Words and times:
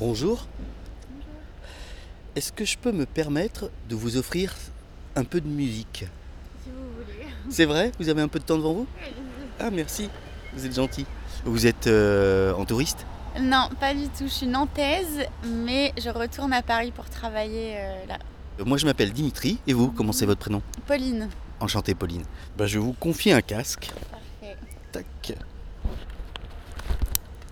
Bonjour. 0.00 0.46
Est-ce 2.34 2.52
que 2.52 2.64
je 2.64 2.78
peux 2.78 2.90
me 2.90 3.04
permettre 3.04 3.70
de 3.90 3.94
vous 3.94 4.16
offrir 4.16 4.54
un 5.14 5.24
peu 5.24 5.42
de 5.42 5.46
musique 5.48 6.06
Si 6.64 6.70
vous 6.70 7.04
voulez. 7.04 7.26
C'est 7.50 7.66
vrai? 7.66 7.92
Vous 8.00 8.08
avez 8.08 8.22
un 8.22 8.28
peu 8.28 8.38
de 8.38 8.44
temps 8.44 8.56
devant 8.56 8.72
vous? 8.72 8.86
Ah 9.58 9.70
merci, 9.70 10.08
vous 10.54 10.64
êtes 10.64 10.74
gentil. 10.74 11.04
Vous 11.44 11.66
êtes 11.66 11.86
euh, 11.86 12.54
en 12.54 12.64
touriste? 12.64 13.04
Non, 13.38 13.68
pas 13.78 13.92
du 13.92 14.08
tout. 14.08 14.24
Je 14.24 14.28
suis 14.32 14.46
nantaise, 14.46 15.26
mais 15.44 15.92
je 16.02 16.08
retourne 16.08 16.54
à 16.54 16.62
Paris 16.62 16.92
pour 16.92 17.04
travailler 17.10 17.74
euh, 17.76 18.06
là. 18.06 18.18
Euh, 18.58 18.64
Moi 18.64 18.78
je 18.78 18.86
m'appelle 18.86 19.12
Dimitri, 19.12 19.58
et 19.66 19.74
vous, 19.74 19.90
comment 19.92 20.12
c'est 20.12 20.26
votre 20.26 20.40
prénom? 20.40 20.62
Pauline. 20.86 21.28
Enchanté 21.60 21.94
Pauline. 21.94 22.22
Bah, 22.56 22.66
je 22.66 22.78
vais 22.78 22.84
vous 22.84 22.94
confier 22.94 23.34
un 23.34 23.42
casque. 23.42 23.90
Parfait. 24.10 24.56
Tac. 24.92 25.04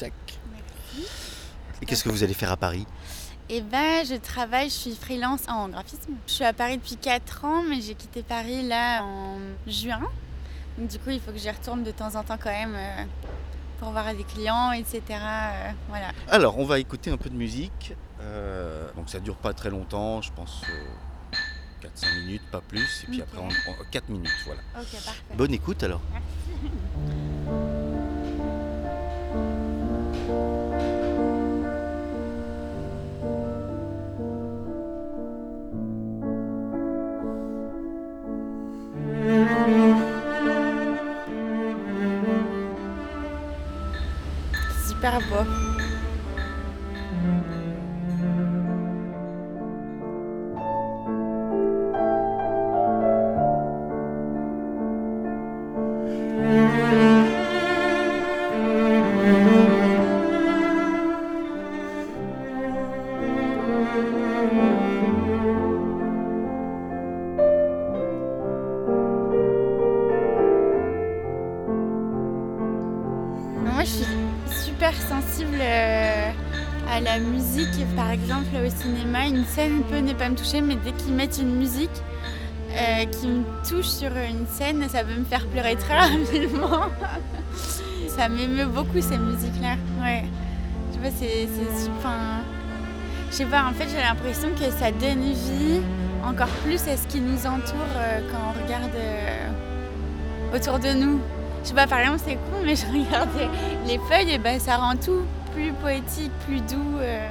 Merci. 0.01 1.11
Et 1.81 1.87
qu'est-ce 1.87 2.05
que 2.05 2.09
vous 2.09 2.23
allez 2.23 2.35
faire 2.35 2.53
à 2.53 2.57
Paris 2.57 2.87
Et 3.49 3.61
ben, 3.61 4.05
je 4.05 4.15
travaille, 4.15 4.69
je 4.69 4.75
suis 4.75 4.95
freelance 4.95 5.49
en 5.49 5.69
graphisme. 5.69 6.15
Je 6.27 6.33
suis 6.33 6.45
à 6.45 6.53
Paris 6.53 6.79
depuis 6.79 6.97
4 6.97 7.45
ans, 7.45 7.63
mais 7.63 7.81
j'ai 7.81 7.95
quitté 7.95 8.23
Paris 8.23 8.67
là 8.67 9.03
en 9.05 9.39
juin. 9.67 10.01
Donc, 10.77 10.89
du 10.89 10.99
coup, 10.99 11.11
il 11.11 11.21
faut 11.21 11.33
que 11.33 11.39
j'y 11.39 11.51
retourne 11.51 11.83
de 11.83 11.91
temps 11.91 12.15
en 12.15 12.23
temps 12.23 12.39
quand 12.41 12.51
même 12.51 12.75
euh, 12.75 13.05
pour 13.79 13.91
voir 13.91 14.15
des 14.15 14.25
clients, 14.25 14.73
etc. 14.73 15.03
euh, 15.11 15.71
voilà. 15.89 16.13
Alors, 16.29 16.59
on 16.59 16.65
va 16.65 16.79
écouter 16.79 17.11
un 17.11 17.17
peu 17.17 17.31
de 17.31 17.37
musique. 17.37 17.95
Euh, 18.21 18.89
donc 18.97 19.09
ça 19.09 19.21
dure 19.21 19.37
pas 19.37 19.55
très 19.55 19.71
longtemps, 19.71 20.21
je 20.23 20.33
pense 20.33 20.63
4-5 21.83 22.21
minutes, 22.21 22.43
pas 22.51 22.61
plus. 22.61 23.05
Et 23.05 23.07
puis 23.07 23.23
après, 23.23 23.39
on, 23.39 23.49
4 23.91 24.09
minutes, 24.09 24.31
voilà. 24.45 24.61
Ok, 24.77 24.91
parfait. 25.05 25.23
Bonne 25.37 25.55
écoute 25.55 25.83
alors. 25.83 26.01
Super 44.99 45.21
beau. 45.31 45.45
Moi, 73.63 73.85
je 73.85 73.87
suis 73.87 74.28
super 74.79 74.95
sensible 74.95 75.59
euh, 75.61 76.31
à 76.89 77.01
la 77.01 77.19
musique. 77.19 77.85
Par 77.97 78.13
exemple, 78.13 78.47
au 78.65 78.71
cinéma, 78.71 79.27
une 79.27 79.45
scène 79.45 79.83
peut 79.91 79.99
ne 79.99 80.13
pas 80.13 80.29
me 80.29 80.37
toucher, 80.37 80.61
mais 80.61 80.77
dès 80.77 80.93
qu'ils 80.93 81.15
mettent 81.15 81.39
une 81.39 81.57
musique 81.57 81.91
euh, 82.71 83.05
qui 83.07 83.27
me 83.27 83.43
touche 83.69 83.89
sur 83.89 84.11
une 84.11 84.47
scène, 84.47 84.89
ça 84.89 85.03
peut 85.03 85.19
me 85.19 85.25
faire 85.25 85.45
pleurer 85.49 85.75
très 85.75 85.99
rapidement. 85.99 86.83
ça 88.09 88.29
m'émeut 88.29 88.67
beaucoup 88.67 89.01
ces 89.01 89.19
musiques-là. 89.19 89.75
Ouais. 90.01 90.23
Je 90.93 91.11
sais 91.11 91.49
pas, 92.01 92.43
sais 93.31 93.47
pas. 93.47 93.65
En 93.65 93.73
fait, 93.73 93.89
j'ai 93.89 94.01
l'impression 94.01 94.51
que 94.51 94.71
ça 94.79 94.93
donne 94.93 95.33
vie 95.33 95.81
encore 96.25 96.55
plus 96.65 96.87
à 96.87 96.97
ce 96.97 97.05
qui 97.09 97.21
nous 97.21 97.47
entoure 97.47 97.97
euh, 97.97 98.21
quand 98.31 98.39
on 98.55 98.63
regarde 98.63 98.93
autour 100.55 100.79
de 100.79 100.93
nous. 100.97 101.21
Je 101.63 101.69
sais 101.69 101.75
pas, 101.75 101.87
par 101.87 102.01
exemple, 102.01 102.21
c'est 102.25 102.35
con, 102.35 102.63
mais 102.65 102.77
je 102.81 102.87
regardais 102.87 103.49
les 103.87 103.99
feuilles 104.09 104.33
et 104.35 104.39
ben 104.39 104.59
ça 104.59 104.77
rend 104.77 104.97
tout 104.97 105.25
plus 105.55 105.73
poétique, 105.73 106.33
plus 106.47 106.61
doux. 106.61 106.99
euh. 107.01 107.29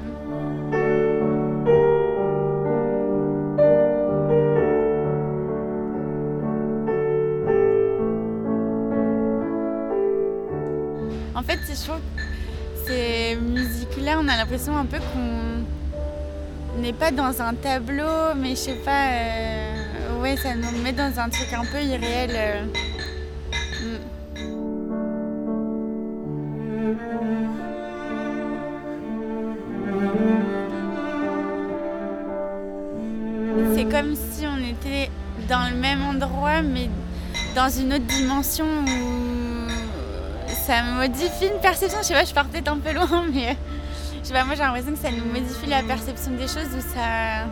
En 11.35 11.43
fait, 11.43 11.59
je 11.67 11.73
trouve 11.87 12.01
ces 12.85 13.35
musiques-là, 13.35 14.17
on 14.21 14.27
a 14.27 14.35
l'impression 14.37 14.75
un 14.75 14.85
peu 14.85 14.97
qu'on 14.97 16.81
n'est 16.81 16.93
pas 16.93 17.11
dans 17.11 17.41
un 17.41 17.53
tableau, 17.53 18.33
mais 18.35 18.51
je 18.51 18.55
sais 18.55 18.81
pas, 18.83 19.09
euh, 19.11 20.21
ouais, 20.21 20.35
ça 20.37 20.55
nous 20.55 20.71
met 20.83 20.93
dans 20.93 21.19
un 21.19 21.29
truc 21.29 21.51
un 21.53 21.65
peu 21.65 21.81
irréel. 21.81 22.31
euh. 22.33 22.65
C'est 33.77 33.85
comme 33.85 34.15
si 34.15 34.43
on 34.47 34.57
était 34.57 35.11
dans 35.47 35.69
le 35.69 35.75
même 35.75 36.01
endroit, 36.01 36.63
mais 36.63 36.89
dans 37.55 37.69
une 37.69 37.93
autre 37.93 38.07
dimension 38.07 38.65
où 38.65 39.69
ça 40.65 40.81
modifie 40.81 41.45
une 41.53 41.61
perception. 41.61 41.99
Je 42.01 42.07
sais 42.07 42.13
pas, 42.15 42.25
je 42.25 42.33
pars 42.33 42.47
peut-être 42.47 42.69
un 42.69 42.79
peu 42.79 42.91
loin, 42.91 43.25
mais 43.31 43.49
euh, 43.49 43.53
je 44.23 44.29
sais 44.29 44.33
pas, 44.33 44.45
moi 44.45 44.55
j'ai 44.55 44.63
l'impression 44.63 44.93
que 44.93 44.97
ça 44.97 45.11
nous 45.11 45.31
modifie 45.31 45.67
la 45.67 45.83
perception 45.83 46.31
des 46.31 46.47
choses, 46.47 46.73
où 46.75 46.81
ça. 46.81 47.45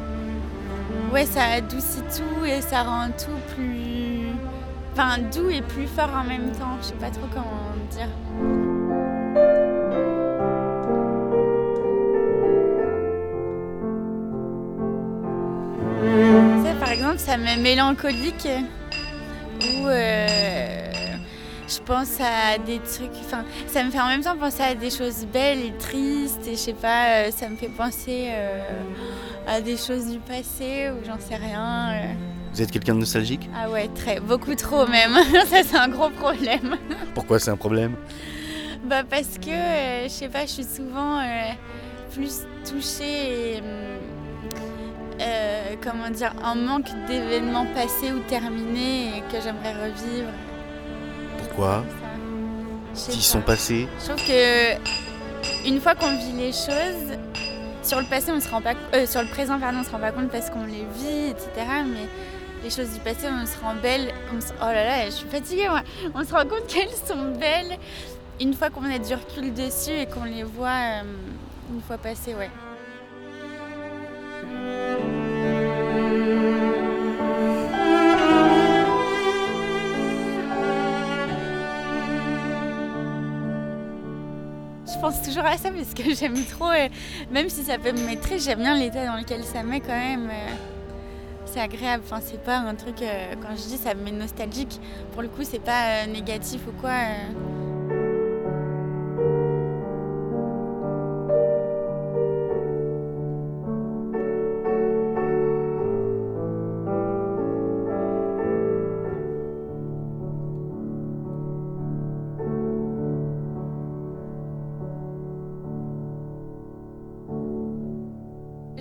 Ouais, 1.14 1.28
ça 1.28 1.44
adoucit 1.44 2.02
tout 2.18 2.44
et 2.44 2.60
ça 2.62 2.82
rend 2.82 3.10
tout 3.10 3.54
plus. 3.56 4.30
Enfin, 4.94 5.20
doux 5.32 5.52
et 5.52 5.62
plus 5.62 5.86
fort 5.86 6.10
en 6.10 6.24
même 6.24 6.52
temps. 6.54 6.78
Je 6.82 6.88
sais 6.88 6.96
pas 6.96 7.12
trop 7.12 7.28
comment 7.32 7.76
dire. 7.92 8.65
Exemple, 16.96 17.20
ça 17.20 17.38
me 17.38 17.62
mélancolique 17.62 18.48
ou 19.62 19.88
euh, 19.88 20.68
je 21.68 21.80
pense 21.86 22.20
à 22.20 22.58
des 22.58 22.80
trucs. 22.80 23.10
Enfin, 23.26 23.44
ça 23.68 23.84
me 23.84 23.92
fait 23.92 24.00
en 24.00 24.08
même 24.08 24.22
temps 24.22 24.38
penser 24.38 24.64
à 24.64 24.76
des 24.76 24.90
choses 24.90 25.26
belles 25.32 25.60
et 25.60 25.74
tristes 25.78 26.46
et 26.48 26.52
je 26.52 26.58
sais 26.60 26.74
pas, 26.74 27.08
euh, 27.26 27.32
ça 27.32 27.50
me 27.50 27.56
fait 27.56 27.70
penser 27.70 28.28
euh, 28.30 28.62
à 29.48 29.62
des 29.62 29.78
choses 29.78 30.08
du 30.12 30.20
passé 30.20 30.90
ou 30.92 31.06
j'en 31.06 31.20
sais 31.20 31.36
rien. 31.36 31.92
euh. 31.94 32.14
Vous 32.54 32.62
êtes 32.62 32.72
quelqu'un 32.72 32.94
de 32.96 33.00
nostalgique? 33.00 33.50
Ah 33.56 33.70
ouais, 33.70 33.90
très, 33.94 34.20
beaucoup 34.20 34.56
trop 34.56 34.88
même. 34.88 35.14
ça, 35.50 35.58
c'est 35.64 35.78
un 35.78 35.90
gros 35.90 36.10
problème. 36.10 36.78
Pourquoi 37.14 37.40
c'est 37.40 37.52
un 37.52 37.58
problème? 37.58 37.96
Bah 38.86 39.04
parce 39.10 39.38
que, 39.44 39.50
euh, 39.50 40.04
je 40.04 40.10
sais 40.10 40.30
pas, 40.30 40.46
je 40.46 40.52
suis 40.52 40.64
souvent 40.64 41.20
euh, 41.20 41.24
plus 42.14 42.42
touchée 42.70 43.56
et, 43.56 43.58
hum, 43.60 43.66
comment 45.82 46.10
dire, 46.10 46.34
un 46.44 46.56
manque 46.56 46.90
d'événements 47.08 47.66
passés 47.74 48.12
ou 48.12 48.20
terminés 48.28 49.18
et 49.18 49.22
que 49.32 49.42
j'aimerais 49.42 49.74
revivre. 49.74 50.30
Pourquoi 51.38 51.84
S'ils 52.94 53.22
sont 53.22 53.42
passés 53.42 53.88
Je 54.00 54.06
trouve 54.06 54.26
que 54.26 55.68
une 55.68 55.80
fois 55.82 55.96
qu'on 55.96 56.16
vit 56.18 56.32
les 56.38 56.52
choses, 56.54 57.18
sur 57.84 58.00
le 58.00 58.06
passé 58.06 58.32
on 58.32 58.40
se 58.40 58.50
rend 58.50 58.62
pas, 58.62 58.74
euh, 58.94 59.06
sur 59.06 59.22
le 59.22 59.28
présent 59.28 59.60
pardon, 59.60 59.80
on 59.82 59.84
se 59.84 59.90
rend 59.92 60.00
pas 60.00 60.12
compte 60.12 60.30
parce 60.30 60.50
qu'on 60.50 60.66
les 60.66 60.86
vit, 60.98 61.28
etc. 61.32 61.50
Mais 61.86 62.08
les 62.64 62.70
choses 62.70 62.92
du 62.94 63.00
passé, 63.00 63.28
on 63.30 63.46
se 63.46 63.60
rend 63.62 63.76
belle. 63.76 64.12
on 64.36 64.40
se- 64.42 64.54
oh 64.62 64.66
là 64.66 64.84
là, 64.86 65.06
je 65.06 65.12
suis 65.12 65.28
fatiguée 65.28 65.68
moi. 65.70 65.82
On 66.14 66.24
se 66.24 66.32
rend 66.34 66.44
compte 66.44 66.66
qu'elles 66.68 66.88
sont 66.90 67.38
belles 67.40 67.78
une 68.42 68.54
fois 68.54 68.70
qu'on 68.70 68.84
a 68.86 68.98
du 68.98 69.14
recul 69.14 69.54
dessus 69.54 69.92
et 69.92 70.06
qu'on 70.08 70.24
les 70.24 70.44
voit 70.44 70.68
euh, 70.70 71.02
une 71.74 71.82
fois 71.82 71.98
passées, 71.98 72.34
ouais. 72.34 72.50
Je 84.88 85.00
pense 85.02 85.22
toujours 85.22 85.46
à 85.46 85.58
ça 85.58 85.70
parce 85.72 85.94
que 85.94 86.14
j'aime 86.20 86.44
trop, 86.46 86.70
euh, 86.72 86.88
même 87.32 87.50
si 87.50 87.64
ça 87.64 87.78
peut 87.78 87.92
me 87.92 88.06
mettre 88.06 88.30
j'aime 88.38 88.60
bien 88.60 88.76
l'état 88.78 89.06
dans 89.06 89.18
lequel 89.18 89.44
ça 89.44 89.64
met 89.64 89.80
quand 89.82 89.90
même. 89.90 90.30
euh, 90.30 90.56
c'est 91.46 91.62
agréable, 91.62 92.04
enfin 92.06 92.20
c'est 92.22 92.42
pas 92.44 92.58
un 92.58 92.76
truc, 92.76 93.02
euh, 93.02 93.34
quand 93.42 93.56
je 93.56 93.64
dis 93.70 93.78
ça 93.78 93.94
me 93.94 94.04
met 94.04 94.12
nostalgique, 94.12 94.80
pour 95.14 95.22
le 95.22 95.30
coup 95.30 95.44
c'est 95.44 95.64
pas 95.64 96.04
euh, 96.04 96.08
négatif 96.08 96.62
ou 96.68 96.72
quoi. 96.82 96.92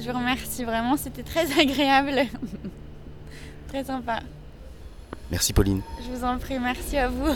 Je 0.05 0.11
vous 0.11 0.19
remercie 0.19 0.65
vraiment, 0.65 0.97
c'était 0.99 1.23
très 1.23 1.51
agréable. 1.61 2.27
très 3.69 3.85
sympa. 3.85 4.21
Merci 5.31 5.53
Pauline. 5.55 5.81
Je 6.05 6.15
vous 6.15 6.25
en 6.25 6.37
prie, 6.39 6.59
merci 6.59 6.99
à 6.99 7.09
vous. 7.09 7.35